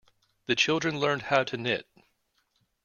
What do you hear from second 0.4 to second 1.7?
The children learned how to